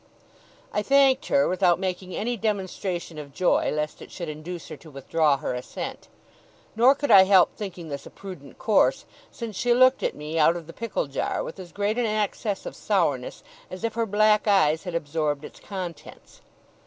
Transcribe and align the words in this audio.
I 0.73 0.81
thanked 0.81 1.27
her, 1.27 1.47
without 1.47 1.77
making 1.79 2.15
any 2.15 2.35
demonstration 2.35 3.19
of 3.19 3.35
joy, 3.35 3.69
lest 3.71 4.01
it 4.01 4.09
should 4.09 4.29
induce 4.29 4.69
her 4.69 4.77
to 4.77 4.89
withdraw 4.89 5.37
her 5.37 5.53
assent. 5.53 6.07
Nor 6.75 6.95
could 6.95 7.11
I 7.11 7.25
help 7.25 7.55
thinking 7.55 7.89
this 7.89 8.07
a 8.07 8.09
prudent 8.09 8.57
course, 8.57 9.05
since 9.29 9.55
she 9.55 9.75
looked 9.75 10.01
at 10.01 10.15
me 10.15 10.39
out 10.39 10.55
of 10.55 10.65
the 10.65 10.73
pickle 10.73 11.05
jar, 11.05 11.43
with 11.43 11.59
as 11.59 11.71
great 11.71 11.99
an 11.99 12.07
access 12.07 12.65
of 12.65 12.75
sourness 12.75 13.43
as 13.69 13.83
if 13.83 13.93
her 13.93 14.07
black 14.07 14.47
eyes 14.47 14.85
had 14.85 14.95
absorbed 14.95 15.45
its 15.45 15.59
contents. 15.59 16.41